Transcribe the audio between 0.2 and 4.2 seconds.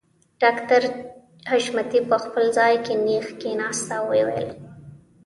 ډاکټر حشمتي په خپل ځای کې نېغ کښېناسته او